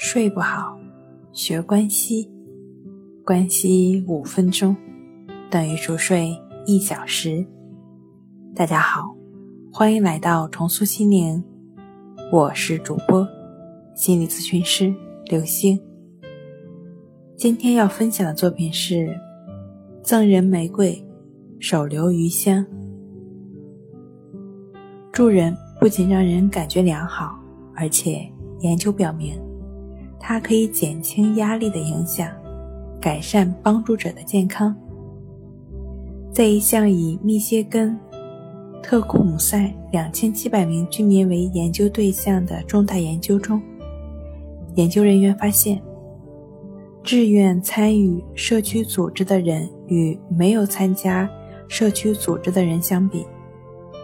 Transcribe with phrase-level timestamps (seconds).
[0.00, 0.78] 睡不好，
[1.32, 2.30] 学关西，
[3.24, 4.74] 关西五分钟
[5.50, 7.44] 等于熟睡一小时。
[8.54, 9.12] 大家好，
[9.72, 11.42] 欢迎来到重塑心灵，
[12.30, 13.26] 我是主播
[13.96, 14.94] 心理咨询师
[15.24, 15.76] 刘星。
[17.36, 18.94] 今天要分享的作品是
[20.00, 21.04] 《赠人玫瑰，
[21.58, 22.64] 手留余香》。
[25.10, 27.36] 助人不仅让人感觉良好，
[27.74, 29.36] 而且研究表明。
[30.28, 32.30] 它可以减轻压力的影响，
[33.00, 34.76] 改善帮助者的健康。
[36.30, 37.98] 在一项以密歇根
[38.82, 43.58] 特库姆塞两千七百名居民为研究对象的重大研究中，
[44.74, 45.80] 研究人员发现，
[47.02, 51.26] 志愿参与社区组织的人与没有参加
[51.68, 53.24] 社区组织的人相比，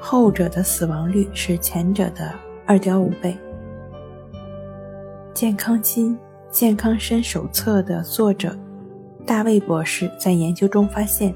[0.00, 2.32] 后者的死亡率是前者的
[2.64, 3.32] 二点五倍。
[5.42, 6.16] 《健康心
[6.52, 8.56] 健康身手册》的作者
[9.26, 11.34] 大卫博士在研究中发现，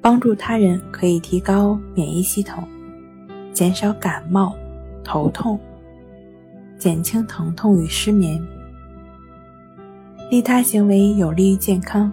[0.00, 2.62] 帮助他人可以提高免疫系统，
[3.52, 4.54] 减少感冒、
[5.02, 5.58] 头痛，
[6.78, 8.40] 减轻疼痛与失眠。
[10.30, 12.12] 利他行为有利于健康，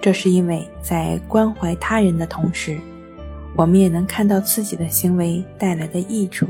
[0.00, 2.80] 这是因为在关怀他人的同时，
[3.54, 6.48] 我们也能看到自己的行为带来的益处。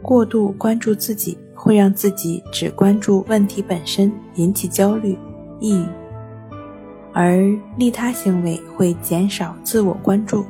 [0.00, 1.36] 过度关注自己。
[1.62, 5.16] 会让自己只关注问题本身，引起焦虑、
[5.60, 5.86] 抑郁；
[7.12, 7.38] 而
[7.76, 10.44] 利他行为会减少自我关注，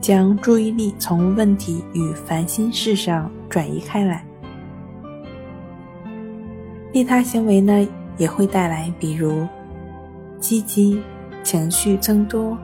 [0.00, 4.24] 将注意力从问题与烦心事上转移开来。
[6.92, 7.84] 利他行为呢，
[8.16, 9.44] 也会带来比如
[10.38, 11.02] 积极
[11.42, 12.56] 情绪增多，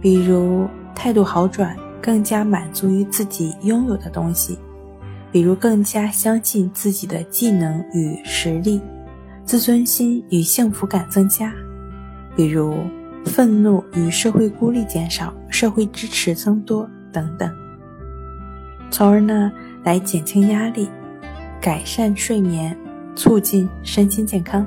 [0.00, 4.56] 比如态度好转，更加满足于自己拥有的东西。
[5.32, 8.80] 比如更加相信自己的技能与实力，
[9.46, 11.50] 自尊心与幸福感增加；
[12.36, 12.76] 比如
[13.24, 17.50] 愤怒与社会孤立减少，社会支持增多等等，
[18.90, 19.50] 从而呢
[19.82, 20.90] 来减轻压力，
[21.62, 22.76] 改善睡眠，
[23.16, 24.66] 促进身心健康。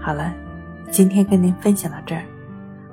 [0.00, 0.32] 好了，
[0.90, 2.24] 今天跟您分享到这儿，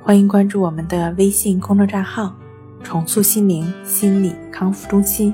[0.03, 2.36] 欢迎关注我们的微信公众账号
[2.84, 5.34] “重塑心灵心理康复中心”。